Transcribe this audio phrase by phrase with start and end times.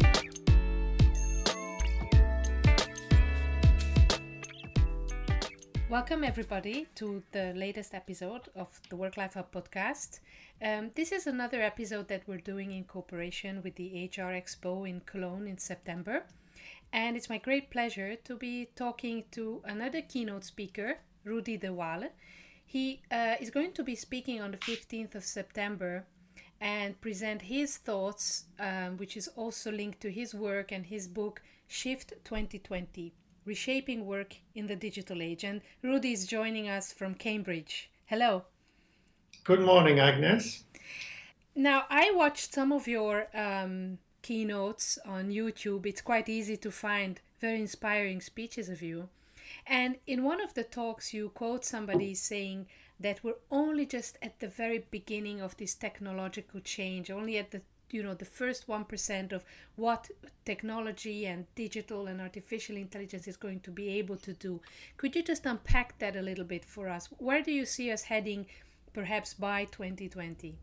[5.91, 10.21] Welcome, everybody, to the latest episode of the Work Life Hub podcast.
[10.63, 15.01] Um, this is another episode that we're doing in cooperation with the HR Expo in
[15.01, 16.25] Cologne in September.
[16.93, 22.09] And it's my great pleasure to be talking to another keynote speaker, Rudy de Waele.
[22.65, 26.07] He uh, is going to be speaking on the 15th of September
[26.61, 31.43] and present his thoughts, um, which is also linked to his work and his book,
[31.67, 33.13] Shift 2020
[33.45, 35.45] Reshaping Work in the Digital Age.
[35.45, 37.91] And Rudy is joining us from Cambridge.
[38.07, 38.45] Hello.
[39.45, 40.65] Good morning, Agnes.
[41.55, 45.87] Now, I watched some of your um, keynotes on YouTube.
[45.87, 49.09] It's quite easy to find very inspiring speeches of you.
[49.67, 52.67] And in one of the talks, you quote somebody saying
[53.01, 57.63] that we're only just at the very beginning of this technological change, only at the
[57.91, 60.11] you know the first 1% of what
[60.45, 64.61] technology and digital and artificial intelligence is going to be able to do
[64.99, 68.03] could you just unpack that a little bit for us where do you see us
[68.03, 68.45] heading
[68.93, 70.59] perhaps by 2020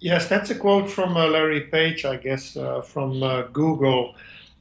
[0.00, 4.14] yes that's a quote from uh, larry page i guess uh, from uh, google.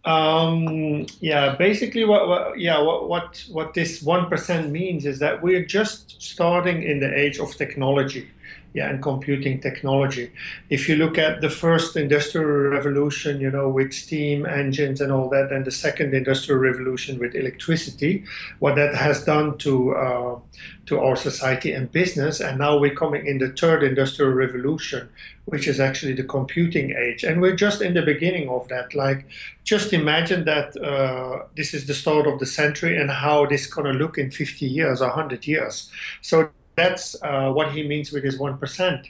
[0.06, 5.66] Um, yeah basically what, what yeah what, what what this 1% means is that we're
[5.66, 8.30] just starting in the age of technology
[8.78, 10.31] yeah, and computing technology.
[10.70, 15.30] If you look at the first industrial revolution, you know, with steam engines and all
[15.30, 18.23] that, and the second industrial revolution with electricity,
[18.59, 20.39] what that has done to uh,
[20.86, 25.09] to our society and business, and now we're coming in the third industrial revolution,
[25.45, 28.94] which is actually the computing age, and we're just in the beginning of that.
[28.94, 29.26] Like,
[29.64, 33.73] just imagine that uh, this is the start of the century, and how this is
[33.73, 35.89] gonna look in 50 years or 100 years.
[36.22, 39.08] So that's uh, what he means with his 1%.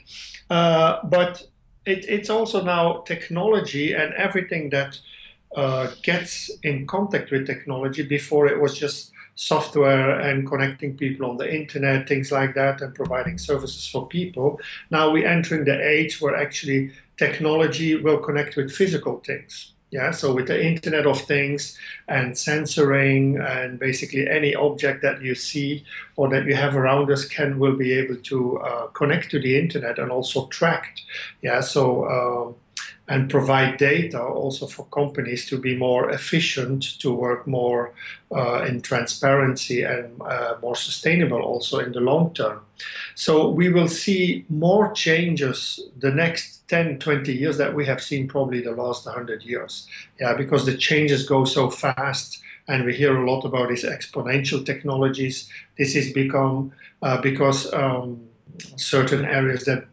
[0.50, 1.46] Uh, but
[1.86, 4.98] it, it's also now technology and everything that
[5.54, 8.02] uh, gets in contact with technology.
[8.02, 12.94] Before it was just software and connecting people on the internet, things like that, and
[12.94, 14.58] providing services for people.
[14.90, 19.74] Now we're entering the age where actually technology will connect with physical things.
[19.90, 21.78] Yeah, so with the Internet of Things
[22.08, 25.84] and sensoring and basically any object that you see
[26.16, 29.58] or that you have around us can will be able to uh, connect to the
[29.58, 31.02] Internet and also tracked.
[31.40, 32.52] Yeah, so uh,
[33.08, 37.94] and provide data also for companies to be more efficient, to work more
[38.30, 42.60] uh, in transparency and uh, more sustainable also in the long term.
[43.14, 48.28] So we will see more changes the next 10, 20 years that we have seen
[48.28, 49.86] probably the last 100 years.
[50.20, 54.64] Yeah, because the changes go so fast and we hear a lot about these exponential
[54.64, 55.48] technologies.
[55.78, 58.28] This has become uh, because um,
[58.76, 59.86] certain areas that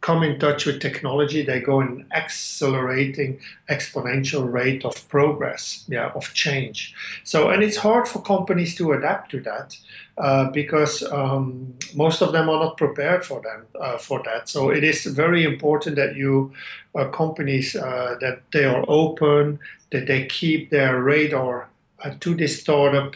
[0.00, 3.38] come in touch with technology, they go in accelerating
[3.68, 6.94] exponential rate of progress, yeah, of change.
[7.24, 9.76] So, and it's hard for companies to adapt to that
[10.16, 14.48] uh, because um, most of them are not prepared for them uh, for that.
[14.48, 16.52] So, it is very important that you
[16.94, 19.58] uh, companies uh, that they are open,
[19.92, 21.68] that they keep their radar
[22.02, 23.14] uh, to this startup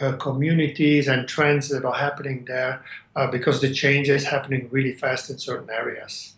[0.00, 2.82] uh, communities and trends that are happening there
[3.16, 6.34] uh, because the change is happening really fast in certain areas.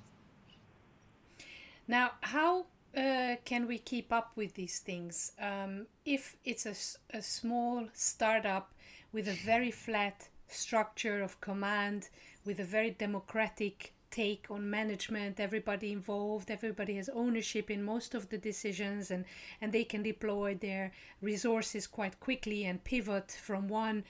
[1.86, 2.66] Now, how
[2.96, 5.32] uh, can we keep up with these things?
[5.40, 6.74] Um, if it's a,
[7.16, 8.72] a small startup
[9.12, 12.08] with a very flat structure of command,
[12.44, 18.28] with a very democratic take on management everybody involved everybody has ownership in most of
[18.28, 19.24] the decisions and
[19.60, 24.04] and they can deploy their resources quite quickly and pivot from one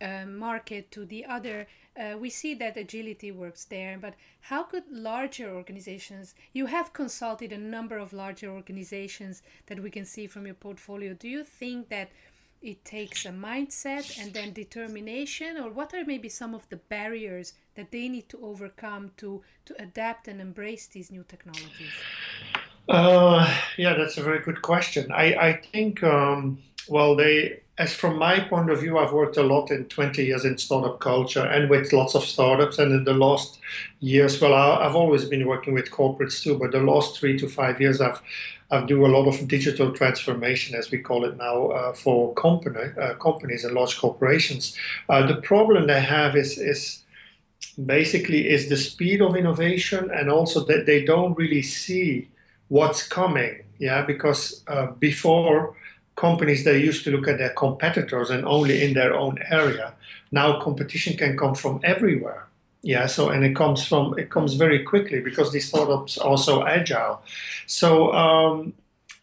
[0.00, 1.66] uh, market to the other.
[1.96, 7.52] Uh, we see that agility works there but how could larger organizations you have consulted
[7.52, 11.12] a number of larger organizations that we can see from your portfolio.
[11.12, 12.10] Do you think that
[12.62, 17.54] it takes a mindset and then determination or what are maybe some of the barriers
[17.74, 21.92] that they need to overcome to to adapt and embrace these new technologies?
[22.88, 25.10] Uh, yeah that's a very good question.
[25.12, 29.42] I i think um, well they as from my point of view i've worked a
[29.42, 33.14] lot in 20 years in startup culture and with lots of startups and in the
[33.14, 33.58] last
[34.00, 37.48] years well I, i've always been working with corporates too but the last three to
[37.48, 38.20] five years i've
[38.72, 42.90] I do a lot of digital transformation, as we call it now, uh, for company,
[42.98, 44.74] uh, companies and large corporations.
[45.10, 47.02] Uh, the problem they have is, is
[47.84, 52.28] basically is the speed of innovation and also that they don't really see
[52.68, 53.62] what's coming.
[53.78, 55.76] Yeah, because uh, before
[56.16, 59.92] companies they used to look at their competitors and only in their own area,
[60.30, 62.46] now competition can come from everywhere.
[62.82, 66.66] Yeah, so and it comes from it comes very quickly because these startups are so
[66.66, 67.22] agile.
[67.66, 68.74] So um,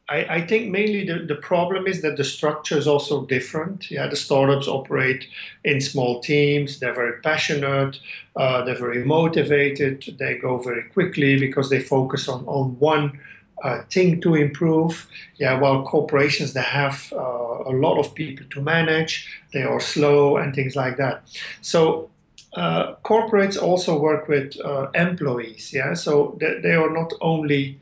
[0.07, 3.91] I, I, think mainly the, the problem is that the structure is also different.
[3.91, 5.27] Yeah, the startups operate
[5.65, 6.79] in small teams.
[6.79, 7.99] They're very passionate.
[8.35, 10.15] Uh, they're very motivated.
[10.17, 13.19] They go very quickly because they focus on on one
[13.63, 15.05] uh, thing to improve.
[15.37, 17.17] Yeah, while corporations they have uh,
[17.65, 21.23] a lot of people to manage, they are slow and things like that.
[21.61, 22.09] So
[22.53, 25.71] uh, corporates also work with uh, employees.
[25.73, 27.79] Yeah, so they, they are not only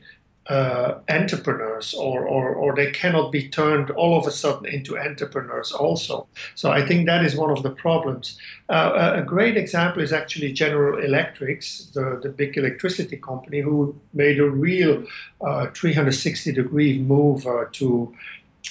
[0.48, 5.72] uh, entrepreneurs or, or, or they cannot be turned all of a sudden into entrepreneurs
[5.72, 6.26] also.
[6.54, 8.38] So I think that is one of the problems.
[8.68, 14.40] Uh, a great example is actually General Electrics, the, the big electricity company, who made
[14.40, 15.04] a real
[15.42, 18.14] uh, 360 degree move uh, to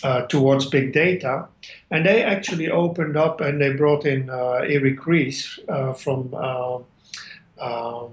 [0.04, 1.48] uh, towards big data.
[1.92, 6.34] And they actually opened up and they brought in uh, Eric Ries uh, from
[7.60, 8.12] um,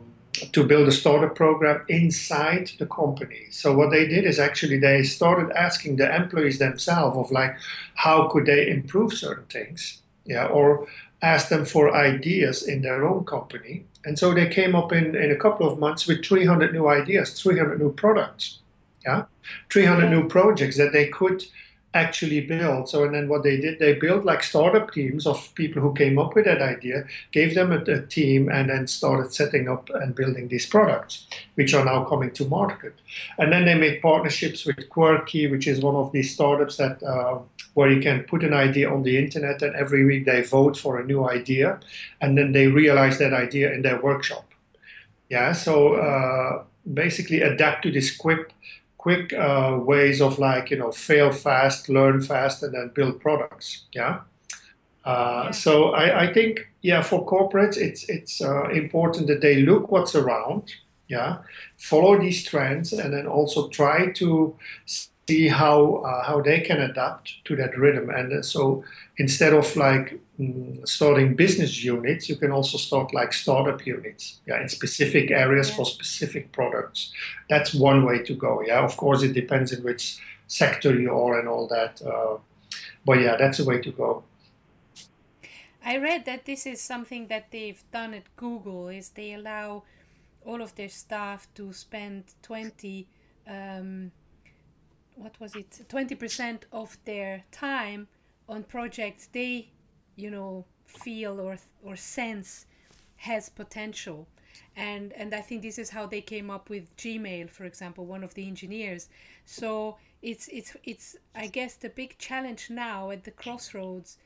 [0.52, 3.46] to build a startup program inside the company.
[3.50, 7.56] So what they did is actually they started asking the employees themselves of like
[7.94, 10.86] how could they improve certain things, yeah, or
[11.22, 13.84] ask them for ideas in their own company.
[14.04, 17.40] And so they came up in, in a couple of months with 300 new ideas,
[17.40, 18.58] 300 new products,
[19.04, 19.24] yeah,
[19.70, 21.44] 300 new projects that they could
[21.94, 22.88] actually build.
[22.88, 26.18] So, and then what they did, they built like startup teams of people who came
[26.18, 30.14] up with that idea, gave them a, a, team, and then started setting up and
[30.14, 32.94] building these products, which are now coming to market.
[33.38, 37.38] And then they made partnerships with Quirky, which is one of these startups that uh,
[37.74, 40.98] where you can put an idea on the internet, and every week they vote for
[40.98, 41.78] a new idea,
[42.20, 44.44] and then they realize that idea in their workshop.
[45.28, 48.52] Yeah, so uh, basically adapt to this quick
[49.04, 53.84] quick uh, ways of like you know fail fast, learn fast, and then build products.
[53.92, 54.20] Yeah.
[55.04, 55.50] Uh, yeah.
[55.50, 60.14] So I, I, think yeah for corporates it's it's uh, important that they look what's
[60.14, 60.62] around.
[61.08, 61.42] Yeah,
[61.76, 64.56] follow these trends and then also try to
[65.28, 68.10] see how uh, how they can adapt to that rhythm.
[68.10, 68.84] And uh, so
[69.18, 74.60] instead of like mm, starting business units, you can also start like startup units, yeah,
[74.60, 75.76] in specific areas yeah.
[75.76, 77.12] for specific products.
[77.48, 78.62] That's one way to go.
[78.66, 82.02] Yeah, of course it depends in which sector you are and all that.
[82.02, 82.38] Uh,
[83.04, 84.24] but yeah, that's a way to go.
[85.86, 89.82] I read that this is something that they've done at Google is they allow
[90.46, 93.06] all of their staff to spend 20
[93.46, 94.10] um,
[95.16, 98.08] what was it 20% of their time
[98.48, 99.68] on projects they
[100.16, 102.66] you know feel or or sense
[103.16, 104.28] has potential.
[104.76, 108.24] And and i think this is how they came up with gmail for example one
[108.24, 109.08] of the engineers.
[109.44, 114.16] So it's it's it's i guess the big challenge now at the crossroads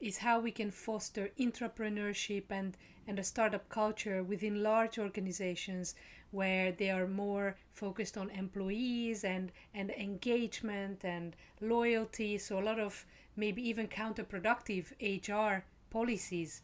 [0.00, 2.76] is how we can foster entrepreneurship and
[3.08, 5.96] and a startup culture within large organizations
[6.30, 12.38] where they are more focused on employees and, and engagement and loyalty.
[12.38, 16.62] So, a lot of maybe even counterproductive HR policies.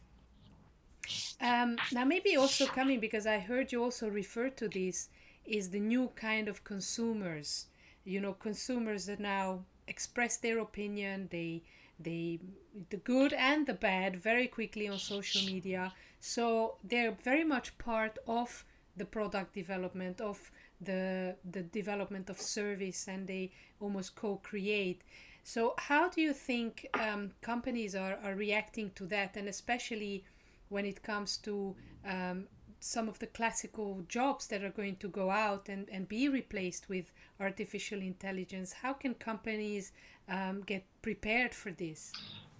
[1.41, 5.09] Um, now, maybe also coming because I heard you also refer to this
[5.45, 7.67] is the new kind of consumers.
[8.03, 11.27] You know, consumers that now express their opinion.
[11.31, 11.63] They
[11.99, 12.39] they
[12.89, 15.93] the good and the bad very quickly on social media.
[16.27, 18.65] So they're very much part of
[18.97, 20.39] the product development of
[20.81, 25.03] the the development of service and they almost co-create.
[25.43, 29.37] So how do you think um, companies are, are reacting to that?
[29.37, 30.23] And especially
[30.69, 32.47] when it comes to um,
[32.79, 36.89] some of the classical jobs that are going to go out and, and be replaced
[36.89, 39.91] with artificial intelligence how can companies
[40.27, 42.11] um, get prepared for this?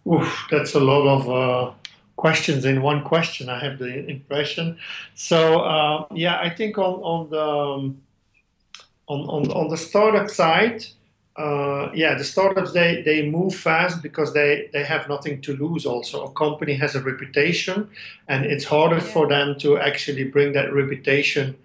[0.08, 1.74] Oof, that's a lot of uh,
[2.16, 3.50] questions in one question.
[3.50, 4.78] I have the impression.
[5.16, 8.02] So uh, yeah, I think on on the um,
[9.08, 10.86] on, on on the startup side,
[11.36, 15.86] uh, yeah, the startups they they move fast because they they have nothing to lose.
[15.86, 17.90] Also, a company has a reputation,
[18.28, 19.14] and it's harder yeah.
[19.14, 21.56] for them to actually bring that reputation,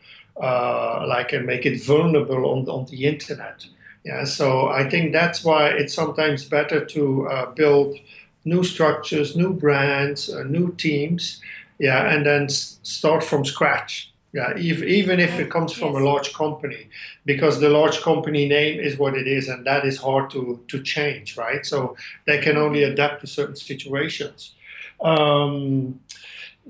[0.42, 3.64] uh, like and make it vulnerable on on the internet.
[4.02, 7.98] Yeah, so I think that's why it's sometimes better to uh, build
[8.44, 11.40] new structures, new brands, uh, new teams,
[11.78, 14.12] yeah, and then s- start from scratch.
[14.32, 16.02] Yeah, if, even if it comes from yes.
[16.02, 16.86] a large company,
[17.24, 20.80] because the large company name is what it is, and that is hard to to
[20.82, 21.66] change, right?
[21.66, 24.54] So they can only adapt to certain situations.
[25.00, 25.98] Um,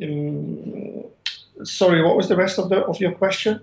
[0.03, 1.05] um,
[1.65, 3.61] sorry, what was the rest of the of your question?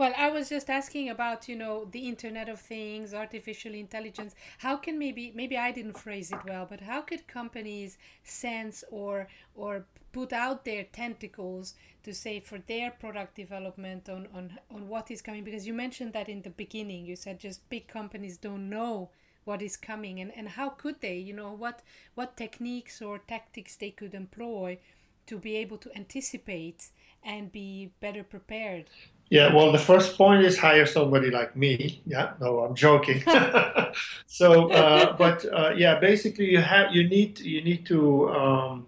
[0.00, 4.34] Well, I was just asking about, you know, the Internet of Things, artificial intelligence.
[4.56, 9.28] How can maybe maybe I didn't phrase it well, but how could companies sense or
[9.54, 15.10] or put out their tentacles to say for their product development on on on what
[15.10, 17.04] is coming because you mentioned that in the beginning.
[17.04, 19.10] You said just big companies don't know
[19.44, 21.82] what is coming and and how could they, you know, what
[22.14, 24.78] what techniques or tactics they could employ
[25.26, 26.88] to be able to anticipate
[27.22, 28.88] and be better prepared
[29.30, 32.02] yeah, well, the first point is hire somebody like me.
[32.04, 33.22] Yeah, no, I'm joking.
[34.26, 38.86] so, uh, but uh, yeah, basically, you have you need you need to um,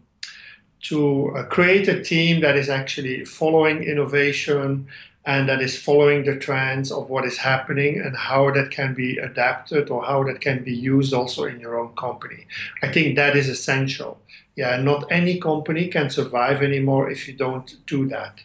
[0.83, 4.89] to uh, create a team that is actually following innovation
[5.25, 9.19] and that is following the trends of what is happening and how that can be
[9.19, 12.47] adapted or how that can be used also in your own company.
[12.83, 14.19] I think that is essential.
[14.57, 18.43] Yeah, not any company can survive anymore if you don't do that.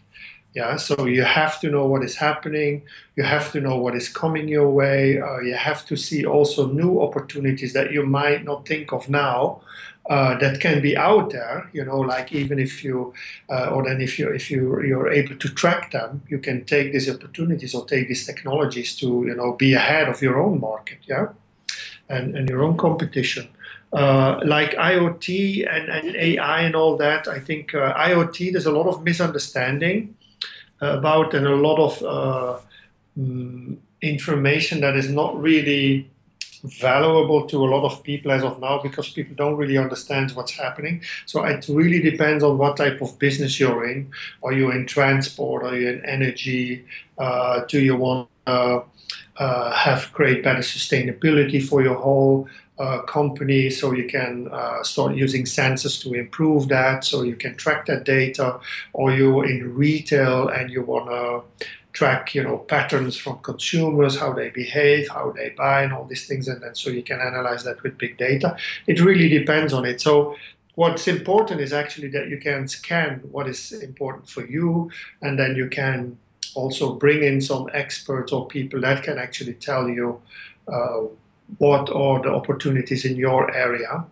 [0.57, 2.81] Yeah, so you have to know what is happening.
[3.15, 5.21] You have to know what is coming your way.
[5.21, 9.61] Uh, you have to see also new opportunities that you might not think of now.
[10.09, 13.13] Uh, that can be out there, you know, like even if you,
[13.51, 16.91] uh, or then if you if you you're able to track them, you can take
[16.91, 20.99] these opportunities or take these technologies to you know be ahead of your own market,
[21.05, 21.27] yeah,
[22.09, 23.47] and and your own competition.
[23.93, 28.77] Uh, like IoT and, and AI and all that, I think uh, IoT there's a
[28.79, 30.16] lot of misunderstanding
[30.81, 32.59] about and a lot of uh,
[33.17, 36.09] mm, information that is not really
[36.63, 40.51] valuable to a lot of people as of now because people don't really understand what's
[40.51, 41.01] happening.
[41.25, 44.11] So it really depends on what type of business you're in.
[44.43, 45.63] Are you in transport?
[45.63, 46.85] Are you in energy?
[47.17, 48.83] Uh, do you want to
[49.37, 52.47] uh, have great better sustainability for your whole
[53.01, 57.85] company so you can uh, start using sensors to improve that so you can track
[57.87, 58.59] that data
[58.93, 64.31] or you're in retail and you want to track you know patterns from consumers how
[64.31, 67.63] they behave how they buy and all these things and then so you can analyze
[67.63, 68.55] that with big data.
[68.85, 69.99] It really depends on it.
[69.99, 70.35] So
[70.75, 74.91] what's important is actually that you can scan what is important for you
[75.23, 76.19] and then you can
[76.53, 80.21] also bring in some experts or people that can actually tell you
[80.71, 81.01] uh,
[81.57, 84.05] what are the opportunities in your area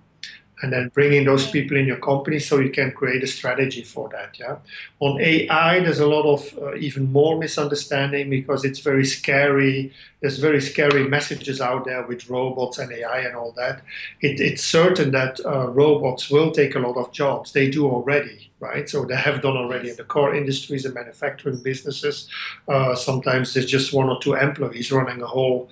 [0.62, 4.08] and then bringing those people in your company so you can create a strategy for
[4.10, 4.56] that yeah?
[5.00, 10.40] On ai there's a lot of uh, even more misunderstanding because it's very scary there's
[10.40, 13.82] very scary messages out there with robots and ai and all that.
[14.22, 17.52] It, it's certain that uh, robots will take a lot of jobs.
[17.52, 18.90] They do already right?
[18.90, 22.30] So they have done already in the core industries and manufacturing businesses.
[22.68, 25.70] Uh, sometimes there's just one or two employees running a whole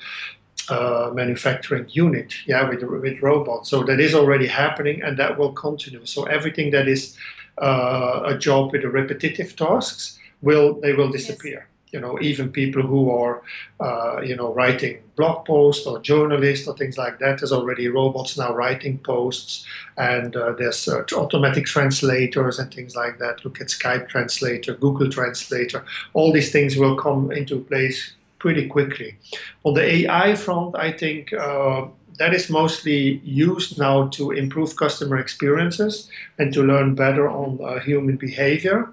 [0.70, 3.70] uh, manufacturing unit, yeah, with with robots.
[3.70, 6.06] So that is already happening, and that will continue.
[6.06, 7.18] So everything that is
[7.62, 11.60] uh, a job with the repetitive tasks will they will disappear.
[11.60, 11.68] Yes.
[11.94, 13.44] You know, even people who are,
[13.80, 17.38] uh, you know, writing blog posts or journalists or things like that.
[17.38, 19.64] There's already robots now writing posts,
[19.96, 23.46] and uh, there's uh, automatic translators and things like that.
[23.46, 25.86] Look at Skype Translator, Google Translator.
[26.14, 29.16] All these things will come into place pretty quickly.
[29.64, 31.86] On the AI front, I think uh,
[32.20, 37.80] that is mostly used now to improve customer experiences and to learn better on uh,
[37.80, 38.90] human behavior.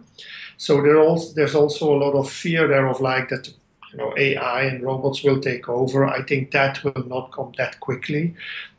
[0.57, 3.49] So there also, there's also a lot of fear there of like that
[3.93, 6.07] you know AI and robots will take over.
[6.07, 8.35] I think that will not come that quickly.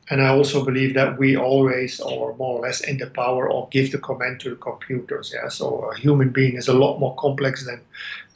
[0.10, 3.70] And I also believe that we always are more or less in the power of
[3.72, 5.34] give the command to the computers.
[5.36, 7.80] Yeah, so a human being is a lot more complex than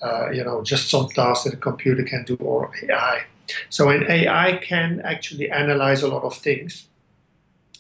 [0.02, 3.24] uh, you know, just some tasks that a computer can do or AI.
[3.70, 6.88] So an AI can actually analyze a lot of things.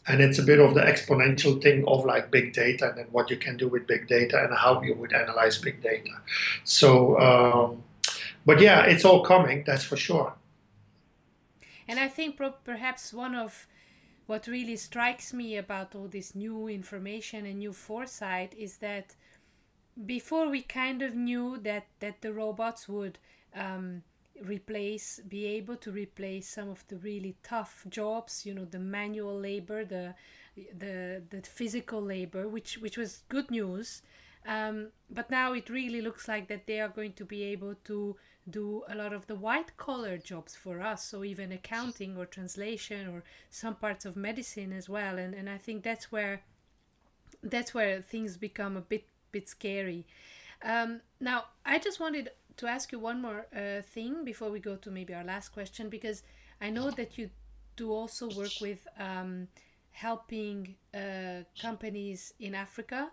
[0.07, 3.31] And it's a bit of the exponential thing of like big data and then what
[3.31, 6.11] you can do with big data and how you would analyze big data.
[6.63, 7.83] So, um,
[8.45, 10.33] but yeah, it's all coming, that's for sure.
[11.87, 13.67] And I think perhaps one of
[14.27, 19.15] what really strikes me about all this new information and new foresight is that
[20.05, 23.17] before we kind of knew that that the robots would
[23.55, 24.03] um,
[24.43, 29.39] replace be able to replace some of the really tough jobs you know the manual
[29.39, 30.13] labor the
[30.77, 34.01] the the physical labor which which was good news.
[34.47, 38.15] Um, but now it really looks like that they are going to be able to
[38.47, 41.03] do a lot of the white collar jobs for us.
[41.03, 45.17] So even accounting or translation or some parts of medicine as well.
[45.17, 46.43] And and I think that's where
[47.41, 50.01] that's where things become a bit bit scary.
[50.63, 52.25] Um, now, I just wanted
[52.57, 55.89] to ask you one more uh, thing before we go to maybe our last question,
[55.89, 56.23] because
[56.61, 57.29] I know that you
[57.75, 59.47] do also work with um,
[59.91, 63.11] helping uh, companies in Africa,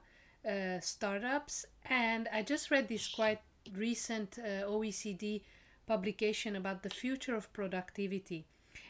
[0.49, 3.41] uh, startups, and I just read this quite
[3.77, 5.43] recent uh, OECD
[5.87, 8.45] publication about the future of productivity.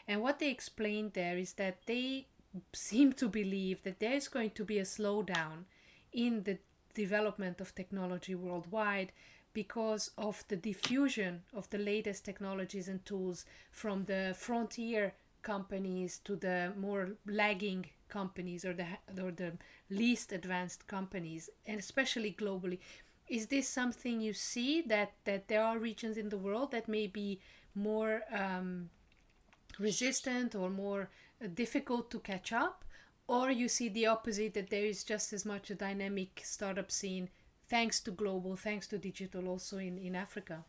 [0.07, 2.27] And what they explained there is that they
[2.73, 5.65] seem to believe that there is going to be a slowdown
[6.11, 6.57] in the
[6.93, 9.11] development of technology worldwide
[9.53, 16.35] because of the diffusion of the latest technologies and tools from the frontier companies to
[16.35, 18.85] the more lagging companies or the
[19.21, 19.51] or the
[19.89, 22.79] least advanced companies and especially globally.
[23.27, 27.07] Is this something you see that that there are regions in the world that may
[27.07, 27.39] be
[27.75, 28.89] more um,
[29.79, 31.09] resistant or more
[31.43, 32.85] uh, difficult to catch up
[33.27, 37.29] or you see the opposite that there is just as much a dynamic startup scene
[37.67, 40.63] thanks to global thanks to digital also in in africa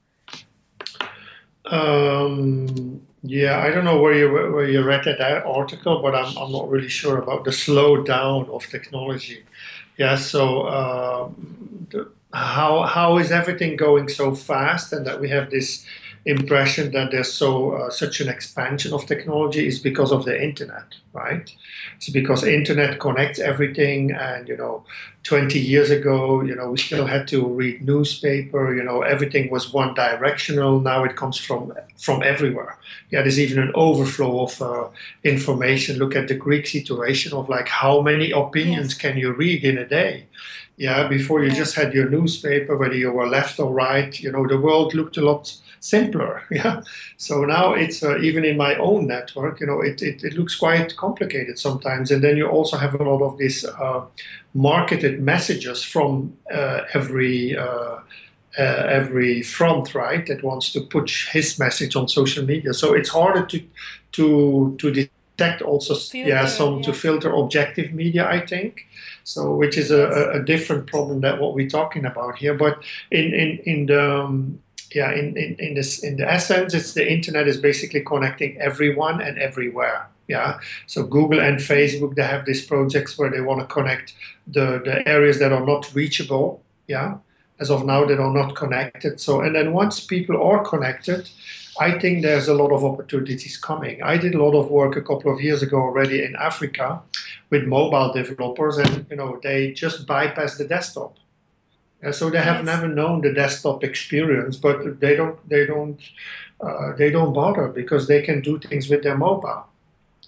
[1.66, 6.52] um, yeah, I don't know where you where you read that article, but I'm I'm
[6.52, 9.44] not really sure about the slowdown of technology.
[9.96, 11.28] Yeah, so uh,
[11.90, 15.86] the, how how is everything going so fast, and that we have this
[16.26, 20.86] impression that there's so uh, such an expansion of technology is because of the internet,
[21.12, 21.54] right?
[21.96, 24.84] It's because internet connects everything, and you know,
[25.24, 28.74] 20 years ago, you know, we still had to read newspaper.
[28.74, 30.80] You know, everything was one directional.
[30.80, 32.78] Now it comes from from everywhere.
[33.10, 34.88] Yeah, there's even an overflow of uh,
[35.24, 35.98] information.
[35.98, 38.98] Look at the Greek situation of like how many opinions yes.
[38.98, 40.26] can you read in a day?
[40.76, 44.18] Yeah, before you just had your newspaper, whether you were left or right.
[44.20, 45.54] You know, the world looked a lot
[45.84, 46.42] simpler.
[46.50, 46.82] Yeah.
[47.16, 50.54] So now it's uh, even in my own network, you know, it, it, it, looks
[50.54, 52.10] quite complicated sometimes.
[52.10, 54.02] And then you also have a lot of these uh,
[54.54, 57.56] marketed messages from uh, every.
[57.56, 57.98] Uh,
[58.56, 62.72] uh, every front, right, that wants to push his message on social media.
[62.72, 63.58] So it's harder to
[64.12, 66.82] to to detect also, filter, yeah, some yeah.
[66.84, 68.28] to filter objective media.
[68.28, 68.86] I think
[69.24, 72.54] so, which is a, a, different problem than what we're talking about here.
[72.54, 72.78] But
[73.10, 74.60] in in in the um,
[74.94, 79.20] yeah, in, in, in this in the essence, it's the internet is basically connecting everyone
[79.20, 80.08] and everywhere.
[80.28, 80.60] Yeah.
[80.86, 84.14] So Google and Facebook they have these projects where they want to connect
[84.46, 86.62] the, the areas that are not reachable.
[86.86, 87.16] Yeah.
[87.60, 89.20] As of now, they are not connected.
[89.20, 91.28] So and then once people are connected,
[91.80, 94.02] I think there's a lot of opportunities coming.
[94.02, 97.02] I did a lot of work a couple of years ago already in Africa
[97.50, 101.16] with mobile developers, and you know they just bypass the desktop
[102.12, 102.66] so they have yes.
[102.66, 106.00] never known the desktop experience, but they don't they don't
[106.60, 109.66] uh, they don't bother because they can do things with their mobile,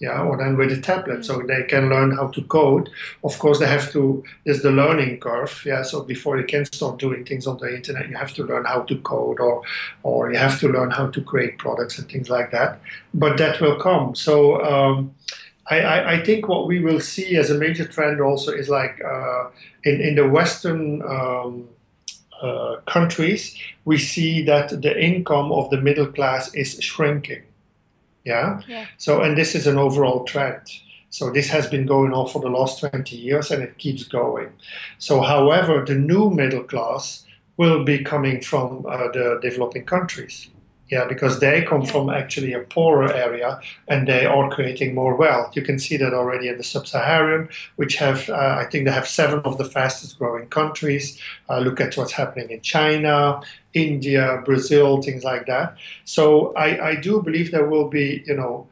[0.00, 1.40] yeah, or then with a tablet, mm-hmm.
[1.40, 2.90] so they can learn how to code.
[3.24, 4.24] Of course, they have to.
[4.44, 5.82] There's the learning curve, yeah.
[5.82, 8.82] So before you can start doing things on the internet, you have to learn how
[8.82, 9.62] to code, or
[10.02, 12.80] or you have to learn how to create products and things like that.
[13.14, 14.14] But that will come.
[14.14, 14.62] So.
[14.62, 15.14] Um,
[15.68, 19.48] I, I, think what we will see as a major trend also is like uh,
[19.82, 21.68] in, in the Western um,
[22.40, 27.42] uh, countries, we see that the income of the middle class is shrinking.
[28.24, 28.60] Yeah?
[28.68, 28.86] yeah.
[28.98, 30.62] So, and this is an overall trend.
[31.10, 34.50] So this has been going on for the last 20 years and it keeps going.
[34.98, 37.24] So, however, the new middle class
[37.56, 40.50] will be coming from uh, the developing countries
[40.88, 45.56] yeah, because they come from actually a poorer area and they are creating more wealth.
[45.56, 49.08] You can see that already in the sub-Saharan, which have uh, I think they have
[49.08, 51.18] seven of the fastest growing countries.
[51.50, 53.40] Uh, look at what's happening in China,
[53.74, 55.76] India, Brazil, things like that.
[56.04, 58.68] So I, I do believe there will be you know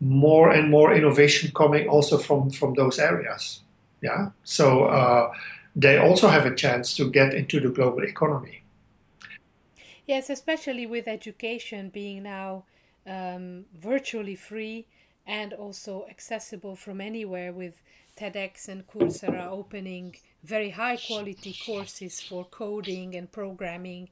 [0.00, 3.60] more and more innovation coming also from from those areas.
[4.02, 5.32] Yeah, so uh,
[5.74, 8.63] they also have a chance to get into the global economy.
[10.06, 12.64] Yes, especially with education being now
[13.06, 14.86] um, virtually free
[15.26, 17.82] and also accessible from anywhere with
[18.18, 20.14] edX and Coursera opening
[20.44, 24.10] very high quality courses for coding and programming.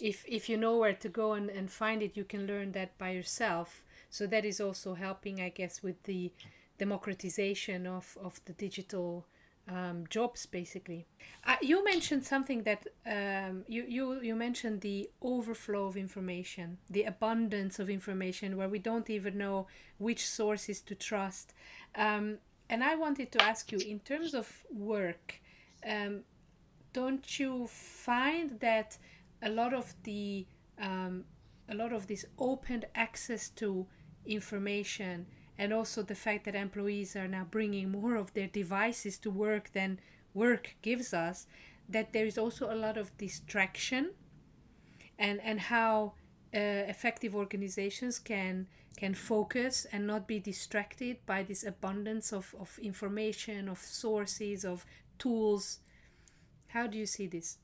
[0.00, 2.96] If, if you know where to go and, and find it, you can learn that
[2.96, 3.82] by yourself.
[4.10, 6.30] So that is also helping, I guess, with the
[6.78, 9.26] democratization of, of the digital
[9.68, 11.06] um, jobs basically.
[11.46, 17.04] Uh, you mentioned something that um, you, you you mentioned the overflow of information, the
[17.04, 19.66] abundance of information, where we don't even know
[19.98, 21.54] which sources to trust.
[21.94, 25.40] Um, and I wanted to ask you, in terms of work,
[25.86, 26.22] um,
[26.92, 28.96] don't you find that
[29.42, 30.46] a lot of the
[30.80, 31.24] um,
[31.68, 33.86] a lot of this open access to
[34.26, 35.26] information
[35.58, 39.72] and also the fact that employees are now bringing more of their devices to work
[39.72, 40.00] than
[40.32, 41.46] work gives us
[41.88, 44.10] that there is also a lot of distraction
[45.18, 46.12] and and how
[46.54, 52.78] uh, effective organizations can can focus and not be distracted by this abundance of, of
[52.80, 54.86] information of sources of
[55.18, 55.80] tools.
[56.68, 57.58] How do you see this?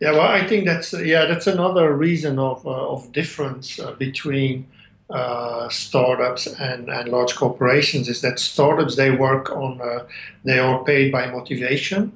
[0.00, 4.66] Yeah, well, I think that's yeah, that's another reason of uh, of difference uh, between
[5.10, 10.06] uh, startups and, and large corporations is that startups they work on uh,
[10.44, 12.12] they are paid by motivation,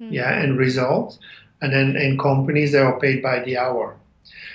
[0.00, 0.12] mm.
[0.12, 1.18] yeah, and result,
[1.60, 3.96] and then in companies they are paid by the hour.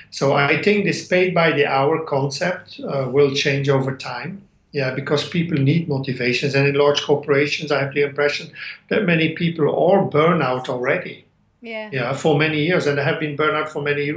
[0.09, 4.41] So I think this paid by the hour concept uh, will change over time.
[4.73, 8.51] Yeah, because people need motivations, and in large corporations, I have the impression
[8.87, 11.25] that many people are burnout already.
[11.61, 11.89] Yeah.
[11.93, 14.11] Yeah, for many years, and they have been burnout for many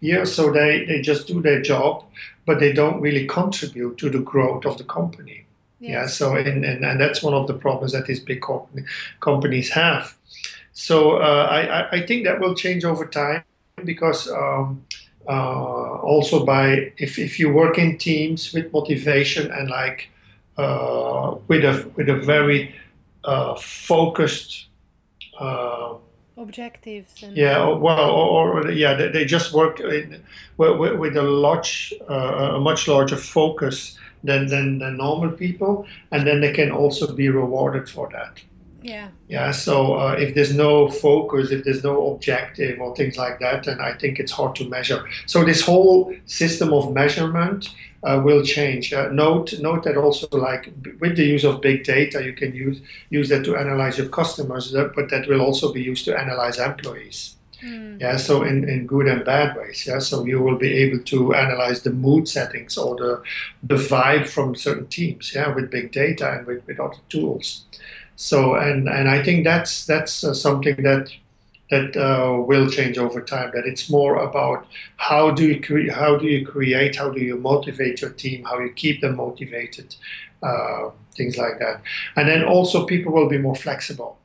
[0.00, 0.34] years.
[0.34, 2.04] So they, they just do their job,
[2.44, 5.46] but they don't really contribute to the growth of the company.
[5.80, 5.90] Yes.
[5.90, 6.06] Yeah.
[6.06, 8.44] So and, and and that's one of the problems that these big
[9.20, 10.14] companies have.
[10.72, 13.44] So uh, I I think that will change over time
[13.84, 14.30] because.
[14.30, 14.84] Um,
[15.28, 20.10] uh, also by if, if you work in teams with motivation and like
[20.56, 22.74] uh, with a with a very
[23.22, 24.66] uh, focused
[25.38, 25.94] uh,
[26.42, 30.22] objectives and yeah well or, or, yeah they, they, just work in,
[30.56, 36.26] with, with a large uh, a much larger focus than, than than normal people and
[36.26, 38.40] then they can also be rewarded for that
[38.82, 39.08] yeah.
[39.28, 39.52] Yeah.
[39.52, 43.80] So uh, if there's no focus, if there's no objective or things like that, then
[43.80, 45.04] I think it's hard to measure.
[45.26, 47.68] So this whole system of measurement
[48.02, 48.92] uh, will change.
[48.92, 52.80] Uh, note note that also like with the use of big data, you can use
[53.10, 57.36] use that to analyze your customers, but that will also be used to analyze employees.
[57.62, 58.00] Mm.
[58.00, 59.86] Yeah, so in, in good and bad ways.
[59.86, 63.22] Yeah, so you will be able to analyze the mood settings or the
[63.62, 65.32] the vibe from certain teams.
[65.34, 67.64] Yeah, with big data and with, with other tools.
[68.16, 71.12] So and and I think that's that's uh, something that
[71.72, 73.50] that uh, will change over time.
[73.54, 77.36] That it's more about how do you cre- how do you create, how do you
[77.36, 79.96] motivate your team, how you keep them motivated,
[80.42, 81.80] uh, things like that.
[82.16, 84.18] And then also people will be more flexible.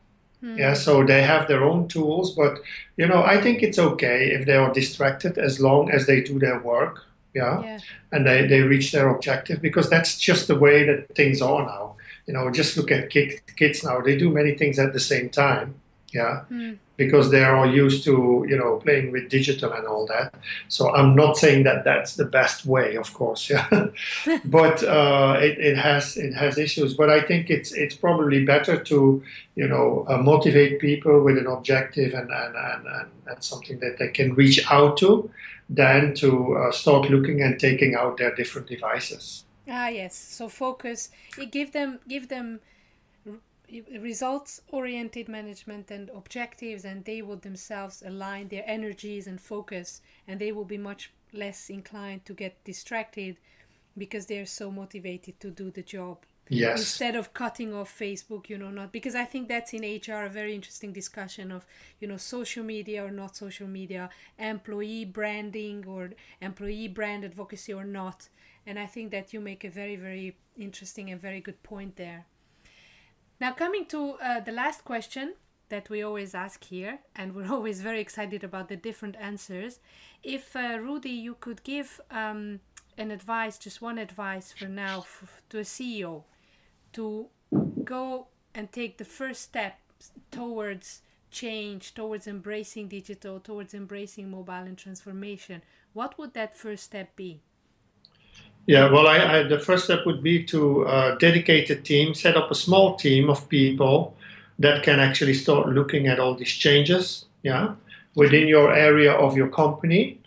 [0.44, 0.58] Mm.
[0.60, 2.60] Yeah, so they have their own tools, but
[2.98, 6.38] you know I think it's okay if they are distracted as long as they do
[6.40, 7.04] their work.
[7.34, 7.80] Yeah, yeah.
[8.12, 11.98] and they, they reach their objective because that's just the way that things are now
[12.28, 14.02] you know, just look at kids now.
[14.02, 15.76] They do many things at the same time,
[16.14, 16.78] yeah, mm.
[16.98, 20.34] Because they are all used to, you know, playing with digital and all that.
[20.68, 23.88] So I'm not saying that that's the best way, of course, yeah,
[24.46, 26.96] but uh, it, it has it has issues.
[26.96, 29.24] But I think it's it's probably better to,
[29.56, 33.98] you know, uh, motivate people with an objective and and, and and that's something that
[34.00, 35.30] they can reach out to,
[35.70, 39.46] than to uh, start looking and taking out their different devices.
[39.70, 41.12] Ah yes, so focus.
[41.52, 42.60] Give them give them
[44.00, 50.40] results oriented management and objectives and they will themselves align their energies and focus and
[50.40, 53.38] they will be much less inclined to get distracted
[53.98, 56.20] because they're so motivated to do the job.
[56.50, 56.80] Yes.
[56.80, 60.30] Instead of cutting off facebook you know not because i think that's in hr a
[60.30, 61.66] very interesting discussion of
[62.00, 67.84] you know social media or not social media employee branding or employee brand advocacy or
[67.84, 68.30] not.
[68.66, 72.26] And I think that you make a very, very interesting and very good point there.
[73.40, 75.36] Now, coming to uh, the last question
[75.70, 79.80] that we always ask here, and we're always very excited about the different answers.
[80.24, 82.62] If uh, Rudy, you could give um,
[82.98, 86.24] an advice, just one advice for now, f- to a CEO
[86.94, 87.28] to
[87.84, 89.80] go and take the first step
[90.32, 95.62] towards change, towards embracing digital, towards embracing mobile and transformation,
[95.94, 97.42] what would that first step be?
[98.68, 102.36] Yeah, well, I, I, the first step would be to uh, dedicate a team, set
[102.36, 104.14] up a small team of people
[104.60, 107.76] that can actually start looking at all these changes, yeah,
[108.16, 110.20] within your area of your company,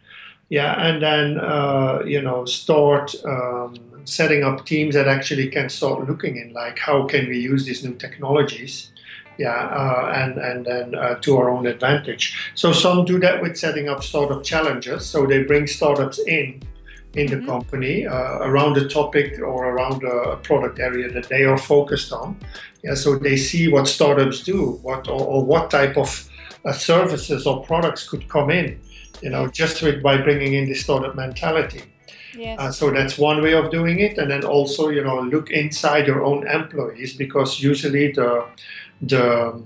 [0.48, 3.74] yeah, and then uh, you know start um,
[4.05, 7.85] setting up teams that actually can start looking in like how can we use these
[7.85, 8.90] new technologies,
[9.37, 12.53] yeah, uh, and and then uh, to our own advantage.
[12.55, 16.62] So some do that with setting up startup challenges, so they bring startups in
[17.14, 17.46] in the mm-hmm.
[17.46, 22.36] company uh, around a topic or around a product area that they are focused on.
[22.82, 26.28] Yeah, so they see what startups do, what or, or what type of
[26.64, 28.80] uh, services or products could come in.
[29.22, 31.82] You know, just with, by bringing in the startup mentality.
[32.34, 32.58] Yes.
[32.58, 36.06] Uh, so that's one way of doing it, and then also you know look inside
[36.06, 38.46] your own employees because usually the
[39.02, 39.60] the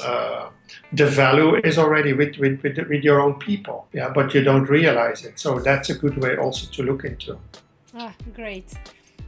[0.00, 0.50] uh,
[0.92, 4.68] the value is already with, with, with, with, your own people, yeah, but you don't
[4.68, 5.38] realize it.
[5.38, 7.38] So that's a good way also to look into.
[7.94, 8.72] Ah, great.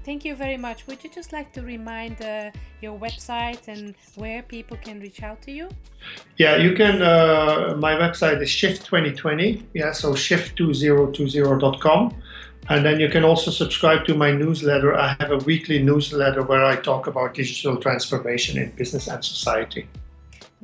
[0.05, 0.87] Thank you very much.
[0.89, 5.41] Would you just like to remind uh, your website and where people can reach out
[5.43, 5.69] to you?
[6.39, 7.03] Yeah, you can.
[7.03, 9.65] Uh, my website is Shift 2020.
[9.75, 12.15] Yeah, so shift2020.com.
[12.69, 14.95] And then you can also subscribe to my newsletter.
[14.95, 19.89] I have a weekly newsletter where I talk about digital transformation in business and society.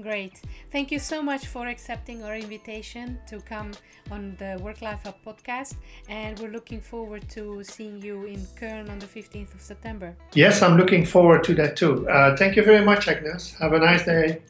[0.00, 0.40] Great.
[0.70, 3.72] Thank you so much for accepting our invitation to come
[4.12, 5.74] on the Work Life Hub podcast.
[6.08, 10.14] And we're looking forward to seeing you in Köln on the 15th of September.
[10.34, 12.08] Yes, I'm looking forward to that too.
[12.08, 13.54] Uh, thank you very much, Agnes.
[13.58, 14.40] Have a nice day.